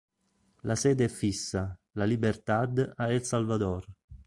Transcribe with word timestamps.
La 0.63 0.73
sede 0.75 1.05
è 1.05 1.07
fissa, 1.07 1.77
La 1.91 2.05
Libertad 2.05 2.91
a 2.95 3.11
El 3.11 3.21
Salvador. 3.23 3.85